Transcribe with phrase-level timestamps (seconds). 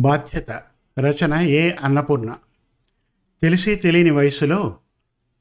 [0.00, 0.62] బాధ్యత
[0.98, 2.36] రచన ఏ అన్నపూర్ణ?
[3.42, 4.76] తెలిసి తెలియని వయసులో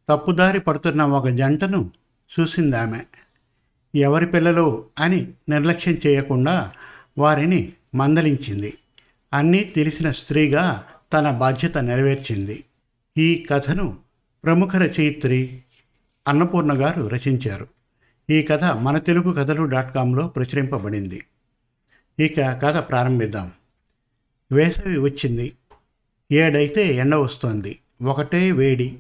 [0.10, 1.92] తప్పుదారి పడుతున్న ఒక జంటను
[2.40, 3.00] చూసిందామె.
[3.96, 6.72] ఎవరి పిల్లలు అని నిర్లక్ష్యం చేయకుండా
[7.18, 8.78] వారిని మందలించింది.
[9.34, 10.84] అన్నీ తెలిసిన స్త్రీగా
[11.14, 12.64] తన బాధ్యత నెరవేర్చింది.
[13.18, 13.98] ఈ కథను
[14.44, 15.64] ప్రముఖ రచయిత్రి
[16.28, 17.68] అన్నపూర్ణ గారు రచించారు.
[18.30, 21.24] ఈ కథ మన తెలుగు కథలు డాట్ కామ్లో ప్రచురింపబడింది.
[22.20, 23.52] ఇక కథ ప్రారంభిద్దాం.
[24.52, 25.54] వేసవి వచ్చింది.
[26.32, 27.80] ఏడైతే ఎండ వస్తోంది.
[28.02, 29.00] ఒకటే వేడి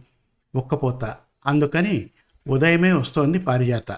[0.55, 1.15] ఉక్కపోత
[1.45, 2.09] అందుకని
[2.47, 3.97] ఉదయమే వస్తోంది పారిజాత.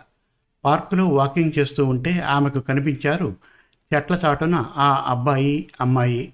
[0.65, 3.35] పార్కులో వాకింగ్ చేస్తూ ఉంటే ఆమెకు కనిపించారు
[3.95, 6.33] చెట్ల చాటున ఆ అబ్బాయి అమ్మాయి.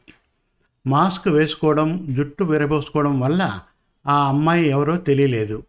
[0.88, 3.60] మాస్క్ వేసుకోవడం జుట్టు విరబోసుకోవడం వల్ల
[4.08, 5.64] ఆ అమ్మాయి ఎవరో తెలియలేదు.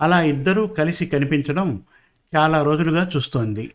[0.00, 1.82] అలా ఇద్దరూ కలిసి కనిపించడం
[2.36, 3.70] చాలా రోజులుగా చూస్తోంది.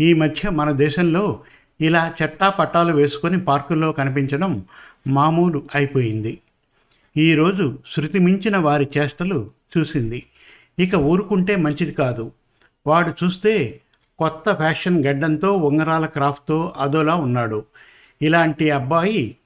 [0.00, 1.40] ఈ మధ్య మన దేశంలో
[1.80, 4.64] ఇలా చెట్టా పట్టాలు వేసుకొని పార్కుల్లో కనిపించడం
[5.06, 6.38] మామూలు అయిపోయింది.
[7.16, 10.22] ఈరోజు శృతి మించిన వారి చేష్టలు చూసింది.
[10.78, 12.32] ఇక ఊరుకుంటే మంచిది కాదు.
[12.86, 13.80] వాడు చూస్తే
[14.18, 17.64] కొత్త ఫ్యాషన్ గడ్డంతో ఉంగరాల క్రాఫ్ట్తో అదోలా ఉన్నాడు.
[18.22, 19.36] ఇలాంటి అబ్బాయి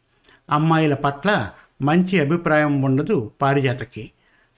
[0.51, 1.51] అమ్మాయిల పట్ల
[1.83, 4.11] మంచి అభిప్రాయం ఉండదు పారిజాతకి.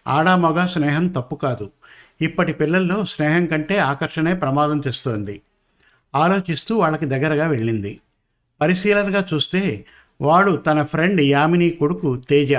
[0.09, 1.71] ఆడామగ స్నేహం తప్పు కాదు.
[2.21, 5.41] ఇప్పటి పిల్లల్లో స్నేహం కంటే ఆకర్షణే ప్రమాదం తెస్తోంది.
[6.15, 8.01] ఆలోచిస్తూ వాళ్ళకి దగ్గరగా వెళ్ళింది.
[8.61, 9.85] పరిశీలనగా చూస్తే
[10.21, 12.53] వాడు తన ఫ్రెండ్ యామిని కొడుకు తేజ.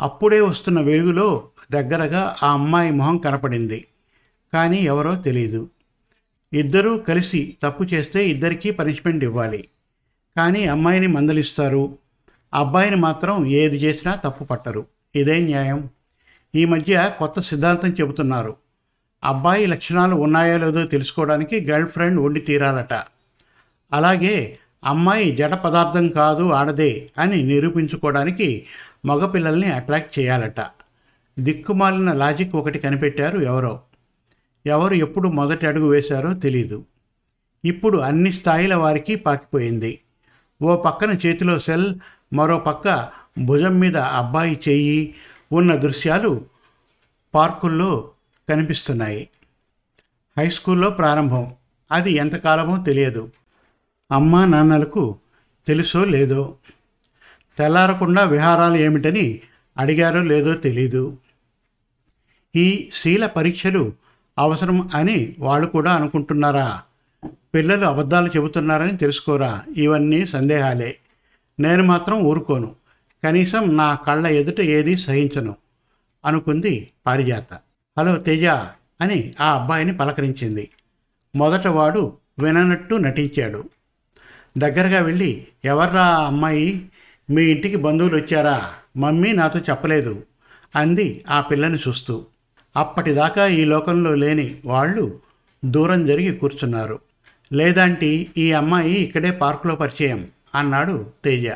[0.00, 3.86] అప్పుడే వస్తున్న వెలుగులో దగ్గరగా ఆ అమ్మాయి మొహం కనపడింది.
[4.52, 5.68] కానీ ఎవరో తెలియదు
[6.52, 9.68] ఇద్దరూ కలిసి తప్పు చేస్తే ఇద్దరికీ పనిష్మెంట్ ఇవ్వాలి.
[10.36, 11.98] కానీ అమ్మాయిని మందలిస్తారు.
[12.54, 14.86] అబ్బాయిని మాత్రం ఏది చేసినా తప్పు పట్టరు.
[15.16, 15.88] ఇదే న్యాయం.
[16.54, 18.56] ఈ మధ్య కొత్త సిద్ధాంతం చెబుతున్నారు.
[19.24, 22.92] అబ్బాయి లక్షణాలు ఉన్నాయో లేదో తెలుసుకోవడానికి గర్ల్ ఫ్రెండ్ వండి తీరాలట.
[23.92, 28.66] అలాగే అమ్మాయి జడ పదార్థం కాదు ఆడదే అని నిరూపించుకోవడానికి
[29.04, 30.60] మగపిల్లల్ని అట్రాక్ట్ చేయాలట.
[31.38, 33.80] దిక్కుమాలిన లాజిక్ ఒకటి కనిపెట్టారు ఎవరో.
[34.66, 36.84] ఎవరు ఎప్పుడు మొదటి అడుగు వేశారో తెలీదు.
[37.64, 40.00] ఇప్పుడు అన్ని స్థాయిల వారికి పాకిపోయింది.
[40.62, 41.94] ఓ పక్కన చేతిలో సెల్
[42.32, 45.14] మరో పక్క భుజం మీద అబ్బాయి చెయ్యి
[45.52, 46.44] ఉన్న దృశ్యాలు
[47.34, 48.10] పార్కుల్లో
[48.50, 49.28] కనిపిస్తున్నాయి.
[50.38, 51.54] హై స్కూల్లో ప్రారంభం.
[51.92, 53.30] అది ఎంతకాలమో తెలియదు.
[54.12, 55.18] అమ్మా నాన్నలకు
[55.66, 56.56] తెలుసో లేదో?
[57.58, 59.40] తెల్లారకుండా విహారాలు ఏమిటని
[59.78, 61.16] అడిగారో లేదో తెలీదు.
[62.56, 63.92] ఈ శీల పరీక్షలు
[64.38, 66.82] అవసరం అని వాళ్ళు కూడా అనుకుంటున్నారా?
[67.54, 69.62] పిల్లలు అబద్ధాలు చెబుతున్నారని తెలుసుకోరా?
[69.76, 70.96] ఇవన్నీ సందేహాలే.
[71.60, 72.76] నేను మాత్రం ఊరుకోను.
[73.24, 75.56] కనీసం నా కళ్ళ ఎదుట ఏది సహించను.
[76.24, 77.60] అనుకుంది పారిజాత.
[77.98, 78.44] హలో తేజ
[79.00, 80.70] అని ఆ అబ్బాయిని పలకరించింది.
[81.36, 83.64] మొదట వాడు విననట్టు నటించాడు.
[84.58, 86.90] దగ్గరగా వెళ్ళి ఎవర్రా అమ్మాయి?
[87.30, 88.70] మీ ఇంటికి బంధువులు వచ్చారా?
[88.96, 90.22] మమ్మీ నాతో చెప్పలేదు
[90.76, 92.26] అంది ఆ పిల్లని చూస్తూ.
[92.76, 95.20] అప్పటిదాకా ఈ లోకంలో లేని వాళ్ళు
[95.64, 96.98] దూరం జరిగి కూర్చున్నారు.
[97.52, 101.48] లేదంటే ఈ అమ్మాయి ఇక్కడే పార్కులో పరిచయం అన్నాడు తేజ.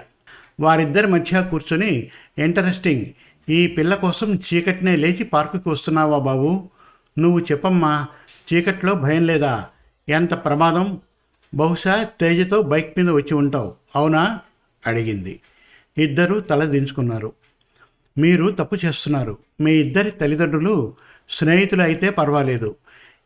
[0.61, 3.06] వారిద్దరి మధ్య కూర్చుని ఇంటరెస్టింగ్
[3.49, 6.71] ఈ పిల్ల కోసం చీకటినే లేచి పార్కుకి వస్తున్నావా బాబు?
[7.19, 8.06] నువ్వు చెప్పమ్మా
[8.53, 9.66] చీకట్లో భయం లేదా?
[10.09, 11.00] ఎంత ప్రమాదం?
[11.54, 14.41] బహుశా తేజతో బైక్ మీద వచ్చి ఉంటావు అవునా?
[14.87, 15.41] అడిగింది.
[15.99, 17.33] ఇద్దరూ తల దించుకున్నారు.
[18.19, 19.38] మీరు తప్పు చేస్తున్నారు.
[19.60, 20.94] మీ ఇద్దరి తల్లిదండ్రులు
[21.31, 22.77] స్నేహితులు అయితే పర్వాలేదు.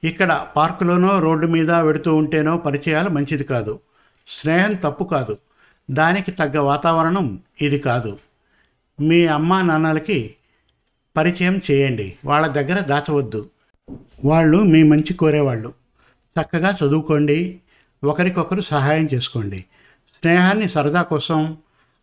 [0.05, 3.81] ఇక్కడ పార్కులోనో రోడ్డు మీద వెడుతూ ఉంటేనో పరిచయాలు మంచిది కాదు.
[4.29, 5.39] స్నేహం తప్పు కాదు.
[5.91, 8.19] దానికి తగ్గ వాతావరణం ఇది కాదు.
[9.01, 10.35] మీ అమ్మా నాన్నలకి
[11.17, 12.17] పరిచయం చేయండి.
[12.25, 13.51] వాళ్ళ దగ్గర దాచవద్దు.
[14.25, 15.73] వాళ్ళు మీ మంచి కోరేవాళ్ళు.
[16.41, 17.61] చక్కగా చదువుకోండి.
[18.05, 19.65] ఒకరికొకరు సహాయం చేసుకోండి.
[20.15, 21.57] స్నేహాన్ని సరదా కోసం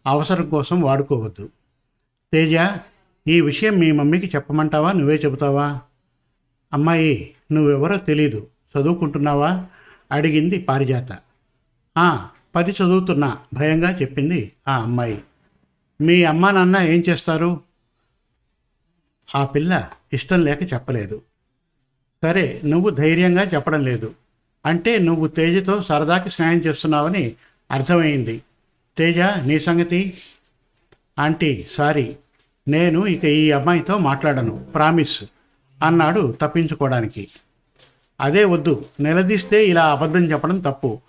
[0.07, 1.49] అవసరం కోసం వాడుకోవద్దు.
[2.33, 2.77] తేజ
[3.27, 4.91] ఈ విషయం మీ మమ్మీకి చెప్పమంటావా?
[4.91, 5.81] నువ్వే చెబుతావా?
[6.73, 8.47] అమ్మాయి నువ్వెవరో తెలీదు.
[8.79, 9.65] చదువుకుంటున్నావా?
[10.11, 11.17] అడిగింది పారిజాత.
[12.55, 13.37] పది చదువుతున్నా.
[13.53, 15.21] భయంగా చెప్పింది ఆ అమ్మాయి.
[16.01, 17.61] మీ అమ్మా నాన్న ఏం చేస్తారు?
[19.35, 21.21] ఆ పిల్ల ఇష్టం లేక చెప్పలేదు.
[22.23, 24.15] సరే నువ్వు ధైర్యంగా చెప్పడం లేదు.
[24.65, 27.33] అంటే నువ్వు తేజతో సరదాకి స్నేహం చేస్తున్నావని
[27.71, 28.41] అర్థమైంది.
[28.97, 30.17] తేజ నీ సంగతి?
[31.19, 32.15] Aunty sorry.
[32.67, 35.23] నేను ఇక ఈ అమ్మాయితో మాట్లాడను ప్రామిస్
[35.83, 37.27] అన్నాడు తప్పించుకోవడానికి.
[38.21, 41.01] అదే వద్దు నిలదీస్తే ఇలా అబద్ధం చెప్పడం తప్పు.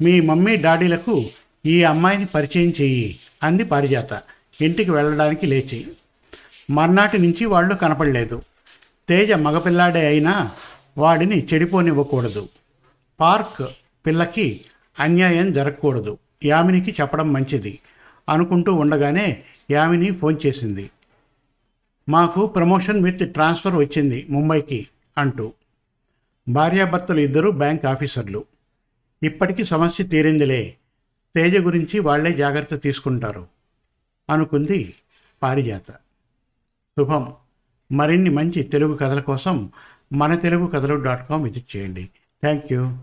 [0.00, 1.30] మీ మమ్మీ డాడీలకు
[1.66, 4.22] ఈ అమ్మాయిని పరిచయం చెయ్యి అంది పారిజాత.
[4.60, 5.88] ఇంటికి వెళ్ళడానికి లేచి.
[6.70, 8.42] మర్నాటి నుంచి వాళ్ళు కనపడలేదు.
[9.08, 10.50] తేజ మగపిల్లాడే అయినా
[10.98, 12.48] వాడిని చెడిపోనివ్వకూడదు.
[13.20, 13.70] పార్క్
[14.06, 14.60] పిల్లకి
[15.00, 16.18] అన్యాయం జరగకూడదు.
[16.44, 17.78] యామినికి చెప్పడం మంచిది
[18.28, 20.90] అనుకుంటూ ఉండగానే యామిని ఫోన్ చేసింది.
[22.08, 24.86] మాకు ప్రమోషన్ విత్ ట్రాన్స్ఫర్ వచ్చింది ముంబైకి
[25.18, 25.52] అంటూ.
[26.48, 28.44] భార్యాభర్తలు ఇద్దరు బ్యాంక్ ఆఫీసర్లు.
[29.22, 30.74] ఇప్పటికీ సమస్య తీరిందిలే.
[31.34, 33.53] తేజ గురించి వాళ్ళే జాగ్రత్త తీసుకుంటారు.
[34.30, 34.94] అనుకుంది
[35.42, 35.92] పారిజాత.
[36.98, 37.34] శుభం.
[37.92, 39.72] మరిన్ని మంచి తెలుగు కథల కోసం
[40.12, 42.04] మన తెలుగు కథలు డాట్ కామ్ విజిట్ చేయండి.
[42.42, 42.98] Thank you.